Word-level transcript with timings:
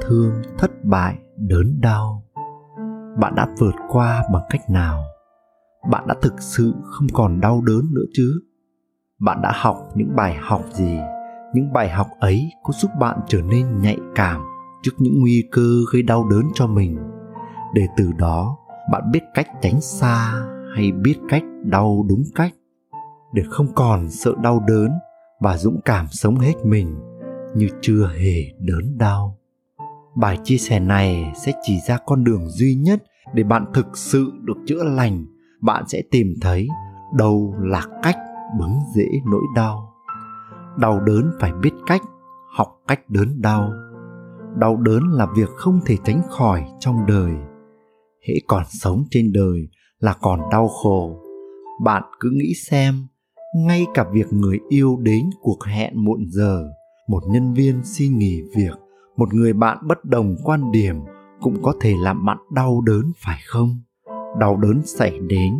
thương, 0.00 0.42
thất 0.58 0.70
bại 0.84 1.18
đớn 1.36 1.80
đau. 1.80 2.24
Bạn 3.18 3.34
đã 3.34 3.48
vượt 3.58 3.74
qua 3.88 4.24
bằng 4.32 4.42
cách 4.50 4.70
nào? 4.70 5.04
Bạn 5.90 6.06
đã 6.06 6.14
thực 6.22 6.34
sự 6.40 6.74
không 6.82 7.06
còn 7.12 7.40
đau 7.40 7.62
đớn 7.66 7.84
nữa 7.94 8.04
chứ? 8.12 8.40
Bạn 9.20 9.42
đã 9.42 9.52
học 9.54 9.76
những 9.94 10.16
bài 10.16 10.36
học 10.40 10.64
gì? 10.72 10.98
Những 11.54 11.72
bài 11.72 11.88
học 11.88 12.08
ấy 12.20 12.50
có 12.62 12.72
giúp 12.72 12.90
bạn 13.00 13.20
trở 13.26 13.42
nên 13.42 13.80
nhạy 13.80 13.98
cảm 14.14 14.40
trước 14.82 14.92
những 14.98 15.20
nguy 15.20 15.48
cơ 15.52 15.70
gây 15.92 16.02
đau 16.02 16.28
đớn 16.30 16.42
cho 16.54 16.66
mình? 16.66 16.98
Để 17.74 17.86
từ 17.96 18.12
đó 18.18 18.56
bạn 18.92 19.10
biết 19.12 19.22
cách 19.34 19.46
tránh 19.62 19.80
xa 19.80 20.42
hay 20.76 20.92
biết 20.92 21.16
cách 21.28 21.42
đau 21.64 22.06
đúng 22.08 22.22
cách? 22.34 22.52
Để 23.34 23.42
không 23.50 23.66
còn 23.74 24.10
sợ 24.10 24.34
đau 24.42 24.64
đớn 24.68 24.90
và 25.40 25.56
dũng 25.56 25.80
cảm 25.84 26.06
sống 26.10 26.36
hết 26.36 26.54
mình 26.64 27.00
như 27.54 27.68
chưa 27.80 28.06
hề 28.18 28.52
đớn 28.58 28.98
đau 28.98 29.39
bài 30.20 30.38
chia 30.44 30.58
sẻ 30.58 30.80
này 30.80 31.32
sẽ 31.36 31.52
chỉ 31.62 31.78
ra 31.88 31.98
con 32.06 32.24
đường 32.24 32.48
duy 32.48 32.74
nhất 32.74 33.02
để 33.34 33.42
bạn 33.42 33.64
thực 33.74 33.96
sự 33.96 34.32
được 34.44 34.56
chữa 34.66 34.84
lành. 34.84 35.26
Bạn 35.60 35.84
sẽ 35.88 36.02
tìm 36.10 36.34
thấy 36.40 36.68
đâu 37.16 37.54
là 37.60 37.86
cách 38.02 38.16
bứng 38.58 38.78
dễ 38.94 39.06
nỗi 39.30 39.42
đau. 39.56 39.94
Đau 40.78 41.00
đớn 41.00 41.30
phải 41.40 41.52
biết 41.62 41.72
cách, 41.86 42.02
học 42.56 42.68
cách 42.88 43.00
đớn 43.10 43.42
đau. 43.42 43.72
Đau 44.56 44.76
đớn 44.76 45.02
là 45.12 45.26
việc 45.36 45.48
không 45.56 45.80
thể 45.86 45.96
tránh 46.04 46.22
khỏi 46.28 46.64
trong 46.78 47.06
đời. 47.06 47.32
Hễ 48.28 48.34
còn 48.46 48.62
sống 48.68 49.04
trên 49.10 49.32
đời 49.32 49.68
là 49.98 50.14
còn 50.20 50.40
đau 50.50 50.68
khổ. 50.68 51.20
Bạn 51.84 52.02
cứ 52.20 52.30
nghĩ 52.32 52.54
xem, 52.54 53.06
ngay 53.56 53.86
cả 53.94 54.04
việc 54.12 54.32
người 54.32 54.58
yêu 54.68 54.96
đến 55.02 55.30
cuộc 55.40 55.64
hẹn 55.64 56.04
muộn 56.04 56.26
giờ, 56.28 56.68
một 57.08 57.22
nhân 57.30 57.54
viên 57.54 57.84
xin 57.84 58.18
nghỉ 58.18 58.42
việc 58.56 58.79
một 59.16 59.34
người 59.34 59.52
bạn 59.52 59.78
bất 59.82 60.04
đồng 60.04 60.36
quan 60.44 60.72
điểm 60.72 60.96
cũng 61.40 61.62
có 61.62 61.74
thể 61.80 61.94
làm 62.02 62.24
bạn 62.24 62.38
đau 62.50 62.80
đớn, 62.86 63.12
phải 63.16 63.38
không? 63.46 63.80
Đau 64.38 64.56
đớn 64.56 64.82
xảy 64.84 65.18
đến 65.18 65.54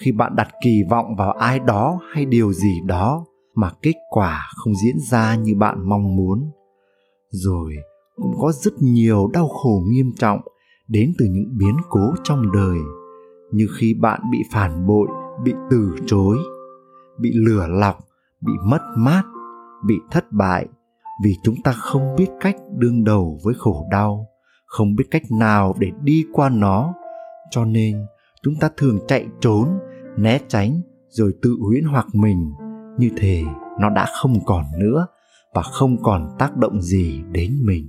khi 0.00 0.12
bạn 0.12 0.36
đặt 0.36 0.48
kỳ 0.62 0.82
vọng 0.90 1.16
vào 1.18 1.32
ai 1.32 1.58
đó 1.58 2.00
hay 2.12 2.24
điều 2.24 2.52
gì 2.52 2.80
đó 2.86 3.24
mà 3.54 3.70
kết 3.82 3.94
quả 4.10 4.48
không 4.56 4.74
diễn 4.74 4.96
ra 5.10 5.36
như 5.36 5.54
bạn 5.54 5.88
mong 5.88 6.16
muốn. 6.16 6.50
Rồi 7.30 7.74
cũng 8.16 8.34
có 8.40 8.52
rất 8.52 8.72
nhiều 8.80 9.30
đau 9.32 9.48
khổ 9.48 9.82
nghiêm 9.86 10.12
trọng 10.18 10.40
đến 10.88 11.12
từ 11.18 11.26
những 11.26 11.58
biến 11.58 11.76
cố 11.88 12.14
trong 12.24 12.52
đời, 12.52 12.78
như 13.52 13.66
khi 13.78 13.94
bạn 13.94 14.20
bị 14.32 14.38
phản 14.52 14.86
bội, 14.86 15.08
bị 15.44 15.54
từ 15.70 15.94
chối, 16.06 16.36
bị 17.18 17.30
lừa 17.34 17.66
lọc, 17.66 17.98
bị 18.40 18.52
mất 18.64 18.80
mát, 18.96 19.22
bị 19.86 19.94
thất 20.10 20.32
bại 20.32 20.66
vì 21.24 21.36
chúng 21.42 21.54
ta 21.64 21.72
không 21.72 22.14
biết 22.16 22.28
cách 22.40 22.56
đương 22.78 23.04
đầu 23.04 23.38
với 23.44 23.54
khổ 23.58 23.86
đau, 23.90 24.26
không 24.66 24.94
biết 24.94 25.04
cách 25.10 25.22
nào 25.30 25.74
để 25.78 25.90
đi 26.02 26.24
qua 26.32 26.48
nó. 26.48 26.94
Cho 27.50 27.64
nên, 27.64 28.06
chúng 28.42 28.54
ta 28.60 28.70
thường 28.76 28.98
chạy 29.08 29.26
trốn, 29.40 29.68
né 30.16 30.38
tránh, 30.48 30.80
rồi 31.08 31.32
tự 31.42 31.56
huyễn 31.68 31.84
hoặc 31.84 32.06
mình. 32.12 32.52
Như 32.98 33.10
thể 33.16 33.42
nó 33.80 33.90
đã 33.90 34.06
không 34.22 34.34
còn 34.46 34.64
nữa 34.78 35.06
và 35.54 35.62
không 35.62 36.02
còn 36.02 36.28
tác 36.38 36.56
động 36.56 36.82
gì 36.82 37.22
đến 37.32 37.58
mình. 37.64 37.88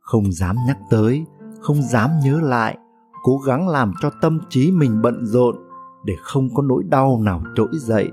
Không 0.00 0.32
dám 0.32 0.56
nhắc 0.66 0.78
tới, 0.90 1.24
không 1.60 1.82
dám 1.82 2.10
nhớ 2.24 2.40
lại, 2.42 2.78
cố 3.22 3.38
gắng 3.38 3.68
làm 3.68 3.92
cho 4.02 4.10
tâm 4.22 4.40
trí 4.48 4.70
mình 4.70 5.02
bận 5.02 5.26
rộn 5.26 5.56
để 6.04 6.14
không 6.22 6.48
có 6.54 6.62
nỗi 6.62 6.82
đau 6.88 7.20
nào 7.24 7.42
trỗi 7.56 7.68
dậy. 7.72 8.10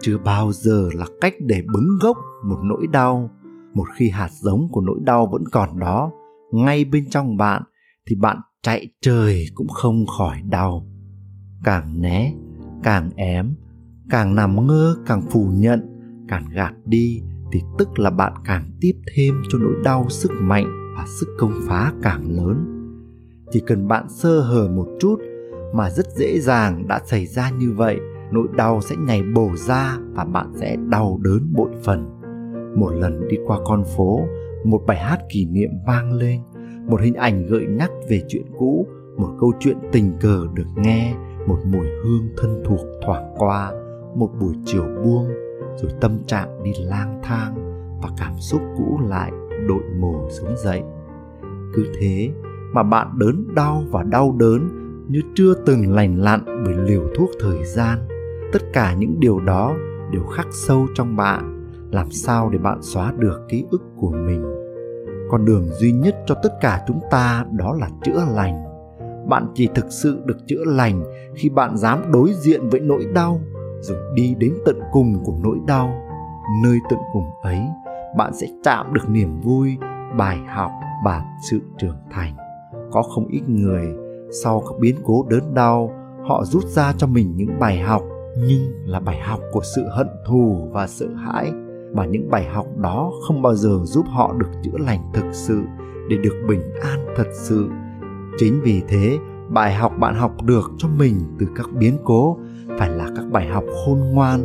Chưa 0.00 0.18
bao 0.18 0.52
giờ 0.52 0.88
là 0.94 1.06
cách 1.20 1.34
để 1.40 1.62
bứng 1.72 1.88
gốc 2.02 2.16
một 2.44 2.58
nỗi 2.62 2.86
đau 2.92 3.30
một 3.74 3.84
khi 3.94 4.10
hạt 4.10 4.30
giống 4.32 4.68
của 4.72 4.80
nỗi 4.80 4.98
đau 5.02 5.28
vẫn 5.32 5.44
còn 5.52 5.78
đó, 5.78 6.12
ngay 6.52 6.84
bên 6.84 7.10
trong 7.10 7.36
bạn, 7.36 7.62
thì 8.06 8.16
bạn 8.16 8.36
chạy 8.62 8.88
trời 9.02 9.46
cũng 9.54 9.68
không 9.68 10.06
khỏi 10.06 10.42
đau. 10.48 10.86
Càng 11.64 12.00
né, 12.00 12.32
càng 12.82 13.10
ém, 13.16 13.54
càng 14.10 14.34
nằm 14.34 14.66
ngơ, 14.66 14.96
càng 15.06 15.22
phủ 15.30 15.48
nhận, 15.54 15.80
càng 16.28 16.44
gạt 16.52 16.72
đi, 16.84 17.22
thì 17.52 17.60
tức 17.78 17.98
là 17.98 18.10
bạn 18.10 18.32
càng 18.44 18.70
tiếp 18.80 18.92
thêm 19.14 19.42
cho 19.48 19.58
nỗi 19.58 19.74
đau 19.84 20.06
sức 20.08 20.30
mạnh 20.40 20.94
và 20.96 21.04
sức 21.20 21.36
công 21.38 21.52
phá 21.68 21.92
càng 22.02 22.36
lớn. 22.36 22.76
Chỉ 23.50 23.62
cần 23.66 23.88
bạn 23.88 24.08
sơ 24.08 24.40
hở 24.40 24.68
một 24.68 24.86
chút 25.00 25.16
mà 25.74 25.90
rất 25.90 26.06
dễ 26.16 26.40
dàng 26.40 26.88
đã 26.88 27.00
xảy 27.06 27.26
ra 27.26 27.50
như 27.50 27.72
vậy, 27.72 27.98
nỗi 28.32 28.48
đau 28.56 28.80
sẽ 28.80 28.96
nhảy 28.96 29.22
bổ 29.34 29.50
ra 29.56 29.98
và 30.12 30.24
bạn 30.24 30.52
sẽ 30.54 30.76
đau 30.88 31.18
đớn 31.22 31.52
bội 31.52 31.70
phần 31.84 32.19
một 32.74 32.90
lần 32.90 33.28
đi 33.28 33.36
qua 33.46 33.58
con 33.64 33.84
phố, 33.96 34.20
một 34.64 34.82
bài 34.86 34.98
hát 34.98 35.18
kỷ 35.28 35.46
niệm 35.46 35.70
vang 35.86 36.12
lên, 36.12 36.40
một 36.86 37.00
hình 37.00 37.14
ảnh 37.14 37.46
gợi 37.46 37.66
nhắc 37.66 37.90
về 38.08 38.22
chuyện 38.28 38.44
cũ, 38.58 38.86
một 39.16 39.30
câu 39.40 39.52
chuyện 39.60 39.76
tình 39.92 40.12
cờ 40.20 40.46
được 40.54 40.66
nghe, 40.76 41.14
một 41.46 41.58
mùi 41.64 41.86
hương 42.04 42.28
thân 42.36 42.62
thuộc 42.64 42.80
thoảng 43.06 43.34
qua, 43.38 43.72
một 44.14 44.30
buổi 44.40 44.54
chiều 44.64 44.84
buông, 45.04 45.28
rồi 45.76 45.90
tâm 46.00 46.18
trạng 46.26 46.62
đi 46.62 46.72
lang 46.78 47.20
thang 47.22 47.54
và 48.02 48.08
cảm 48.18 48.32
xúc 48.38 48.60
cũ 48.78 48.98
lại 49.08 49.32
đội 49.68 49.82
mồ 50.00 50.28
sống 50.30 50.56
dậy. 50.56 50.82
Cứ 51.74 51.86
thế 52.00 52.30
mà 52.72 52.82
bạn 52.82 53.08
đớn 53.18 53.54
đau 53.54 53.82
và 53.90 54.02
đau 54.02 54.36
đớn 54.38 54.68
như 55.08 55.20
chưa 55.34 55.54
từng 55.66 55.92
lành 55.92 56.20
lặn 56.20 56.44
bởi 56.64 56.74
liều 56.74 57.02
thuốc 57.14 57.30
thời 57.40 57.64
gian, 57.64 57.98
tất 58.52 58.62
cả 58.72 58.94
những 58.94 59.20
điều 59.20 59.40
đó 59.40 59.74
đều 60.12 60.22
khắc 60.22 60.46
sâu 60.50 60.86
trong 60.94 61.16
bạn 61.16 61.59
làm 61.90 62.10
sao 62.10 62.50
để 62.50 62.58
bạn 62.58 62.78
xóa 62.82 63.12
được 63.18 63.40
ký 63.48 63.64
ức 63.70 63.82
của 63.96 64.10
mình? 64.10 64.44
Con 65.30 65.44
đường 65.44 65.68
duy 65.68 65.92
nhất 65.92 66.16
cho 66.26 66.34
tất 66.42 66.60
cả 66.60 66.84
chúng 66.86 67.00
ta 67.10 67.44
đó 67.50 67.74
là 67.80 67.88
chữa 68.04 68.24
lành. 68.34 68.64
Bạn 69.28 69.46
chỉ 69.54 69.68
thực 69.74 69.86
sự 69.90 70.20
được 70.24 70.36
chữa 70.46 70.64
lành 70.66 71.04
khi 71.34 71.48
bạn 71.48 71.76
dám 71.76 72.12
đối 72.12 72.32
diện 72.32 72.68
với 72.68 72.80
nỗi 72.80 73.06
đau, 73.14 73.40
rồi 73.80 73.98
đi 74.14 74.34
đến 74.38 74.54
tận 74.66 74.80
cùng 74.92 75.24
của 75.24 75.34
nỗi 75.42 75.58
đau. 75.66 75.94
Nơi 76.64 76.78
tận 76.90 76.98
cùng 77.12 77.26
ấy, 77.42 77.60
bạn 78.16 78.32
sẽ 78.34 78.46
chạm 78.64 78.94
được 78.94 79.08
niềm 79.08 79.40
vui, 79.40 79.76
bài 80.16 80.38
học 80.48 80.70
và 81.04 81.24
sự 81.50 81.60
trưởng 81.78 81.96
thành. 82.10 82.34
Có 82.92 83.02
không 83.02 83.26
ít 83.28 83.42
người, 83.46 83.86
sau 84.42 84.60
các 84.60 84.74
biến 84.80 84.96
cố 85.04 85.26
đớn 85.28 85.54
đau, 85.54 85.92
họ 86.28 86.44
rút 86.44 86.64
ra 86.64 86.92
cho 86.96 87.06
mình 87.06 87.36
những 87.36 87.58
bài 87.58 87.78
học, 87.78 88.02
nhưng 88.38 88.72
là 88.84 89.00
bài 89.00 89.20
học 89.20 89.40
của 89.52 89.62
sự 89.76 89.82
hận 89.88 90.06
thù 90.26 90.68
và 90.72 90.86
sợ 90.86 91.06
hãi 91.26 91.52
mà 91.94 92.04
những 92.04 92.30
bài 92.30 92.44
học 92.44 92.66
đó 92.76 93.12
không 93.26 93.42
bao 93.42 93.54
giờ 93.54 93.78
giúp 93.84 94.06
họ 94.08 94.34
được 94.38 94.50
chữa 94.62 94.78
lành 94.78 95.00
thực 95.14 95.24
sự 95.32 95.62
để 96.08 96.16
được 96.16 96.44
bình 96.48 96.62
an 96.82 97.06
thật 97.16 97.26
sự. 97.32 97.68
Chính 98.38 98.60
vì 98.62 98.82
thế, 98.88 99.18
bài 99.48 99.74
học 99.74 99.92
bạn 99.98 100.14
học 100.14 100.42
được 100.42 100.70
cho 100.78 100.88
mình 100.98 101.20
từ 101.38 101.46
các 101.56 101.66
biến 101.72 101.98
cố 102.04 102.38
phải 102.78 102.90
là 102.90 103.08
các 103.16 103.24
bài 103.32 103.48
học 103.48 103.64
khôn 103.84 103.98
ngoan, 103.98 104.40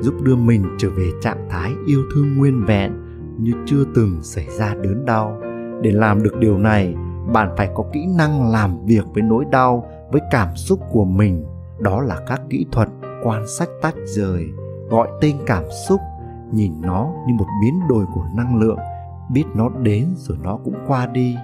giúp 0.00 0.14
đưa 0.22 0.36
mình 0.36 0.64
trở 0.78 0.88
về 0.90 1.10
trạng 1.20 1.48
thái 1.50 1.72
yêu 1.86 2.02
thương 2.14 2.36
nguyên 2.36 2.64
vẹn 2.64 2.92
như 3.38 3.52
chưa 3.66 3.84
từng 3.94 4.22
xảy 4.22 4.46
ra 4.58 4.74
đớn 4.74 5.04
đau. 5.04 5.40
Để 5.82 5.92
làm 5.92 6.22
được 6.22 6.36
điều 6.38 6.58
này, 6.58 6.94
bạn 7.32 7.54
phải 7.56 7.70
có 7.74 7.84
kỹ 7.92 8.06
năng 8.18 8.50
làm 8.50 8.86
việc 8.86 9.04
với 9.14 9.22
nỗi 9.22 9.44
đau, 9.50 9.86
với 10.12 10.20
cảm 10.30 10.48
xúc 10.56 10.80
của 10.92 11.04
mình. 11.04 11.44
Đó 11.78 12.00
là 12.00 12.20
các 12.26 12.40
kỹ 12.50 12.66
thuật 12.72 12.88
quan 13.24 13.44
sát 13.58 13.68
tách 13.82 13.94
rời, 14.04 14.46
gọi 14.90 15.08
tên 15.20 15.36
cảm 15.46 15.64
xúc 15.88 16.00
nhìn 16.56 16.80
nó 16.80 17.12
như 17.26 17.34
một 17.34 17.46
biến 17.62 17.80
đổi 17.88 18.04
của 18.14 18.24
năng 18.34 18.56
lượng, 18.56 18.78
biết 19.32 19.44
nó 19.54 19.68
đến 19.82 20.06
rồi 20.16 20.38
nó 20.42 20.58
cũng 20.64 20.74
qua 20.86 21.06
đi. 21.06 21.36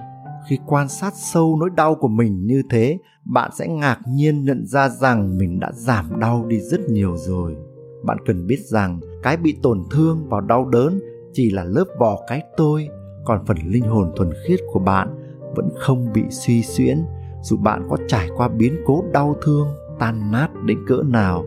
Khi 0.47 0.59
quan 0.65 0.89
sát 0.89 1.13
sâu 1.15 1.57
nỗi 1.59 1.69
đau 1.75 1.95
của 1.95 2.07
mình 2.07 2.45
như 2.45 2.61
thế, 2.69 2.97
bạn 3.25 3.51
sẽ 3.53 3.67
ngạc 3.67 3.99
nhiên 4.07 4.43
nhận 4.43 4.65
ra 4.65 4.89
rằng 4.89 5.37
mình 5.37 5.59
đã 5.59 5.71
giảm 5.73 6.19
đau 6.19 6.45
đi 6.45 6.59
rất 6.59 6.89
nhiều 6.89 7.17
rồi. 7.17 7.55
Bạn 8.03 8.17
cần 8.25 8.47
biết 8.47 8.59
rằng 8.59 8.99
cái 9.23 9.37
bị 9.37 9.57
tổn 9.63 9.83
thương 9.91 10.27
và 10.29 10.41
đau 10.41 10.65
đớn 10.65 10.99
chỉ 11.33 11.51
là 11.51 11.63
lớp 11.63 11.85
vỏ 11.99 12.19
cái 12.27 12.41
tôi, 12.57 12.87
còn 13.25 13.45
phần 13.45 13.57
linh 13.65 13.83
hồn 13.83 14.11
thuần 14.15 14.29
khiết 14.47 14.59
của 14.73 14.79
bạn 14.79 15.07
vẫn 15.55 15.69
không 15.75 16.13
bị 16.13 16.23
suy 16.29 16.63
xuyễn, 16.63 16.97
dù 17.41 17.57
bạn 17.57 17.87
có 17.89 17.97
trải 18.07 18.29
qua 18.37 18.47
biến 18.47 18.75
cố 18.85 19.03
đau 19.13 19.35
thương, 19.43 19.67
tan 19.99 20.31
nát 20.31 20.49
đến 20.65 20.77
cỡ 20.87 21.03
nào. 21.05 21.45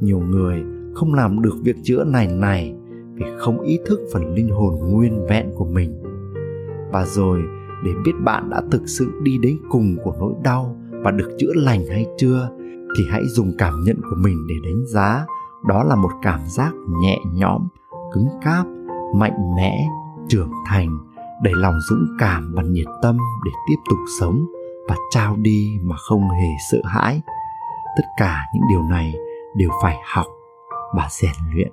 Nhiều 0.00 0.20
người 0.20 0.62
không 0.94 1.14
làm 1.14 1.42
được 1.42 1.54
việc 1.62 1.76
chữa 1.82 2.04
này 2.04 2.26
này 2.26 2.74
vì 3.20 3.26
không 3.38 3.60
ý 3.60 3.78
thức 3.86 4.00
phần 4.12 4.34
linh 4.34 4.48
hồn 4.48 4.74
nguyên 4.90 5.26
vẹn 5.26 5.50
của 5.56 5.64
mình. 5.64 6.02
Và 6.92 7.04
rồi, 7.04 7.42
để 7.84 7.90
biết 8.04 8.12
bạn 8.24 8.50
đã 8.50 8.62
thực 8.70 8.82
sự 8.86 9.12
đi 9.22 9.38
đến 9.38 9.58
cùng 9.70 9.96
của 10.04 10.14
nỗi 10.18 10.32
đau 10.42 10.76
và 10.90 11.10
được 11.10 11.36
chữa 11.38 11.52
lành 11.54 11.86
hay 11.90 12.06
chưa, 12.18 12.50
thì 12.98 13.04
hãy 13.10 13.22
dùng 13.26 13.52
cảm 13.58 13.74
nhận 13.84 13.96
của 14.10 14.16
mình 14.18 14.36
để 14.48 14.54
đánh 14.64 14.86
giá. 14.86 15.26
Đó 15.68 15.84
là 15.84 15.96
một 15.96 16.10
cảm 16.22 16.40
giác 16.46 16.72
nhẹ 17.02 17.18
nhõm, 17.34 17.68
cứng 18.12 18.28
cáp, 18.42 18.66
mạnh 19.14 19.54
mẽ, 19.56 19.86
trưởng 20.28 20.50
thành, 20.66 20.98
đầy 21.42 21.54
lòng 21.56 21.74
dũng 21.90 22.06
cảm 22.18 22.52
và 22.56 22.62
nhiệt 22.62 22.86
tâm 23.02 23.18
để 23.44 23.50
tiếp 23.68 23.76
tục 23.90 23.98
sống 24.20 24.46
và 24.88 24.96
trao 25.10 25.36
đi 25.36 25.78
mà 25.82 25.96
không 25.96 26.22
hề 26.22 26.48
sợ 26.70 26.78
hãi. 26.84 27.22
Tất 27.96 28.04
cả 28.16 28.38
những 28.54 28.62
điều 28.70 28.82
này 28.82 29.14
đều 29.56 29.70
phải 29.82 29.96
học 30.14 30.26
và 30.96 31.08
rèn 31.10 31.34
luyện 31.54 31.72